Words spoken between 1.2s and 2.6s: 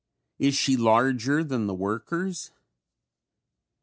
than the workers?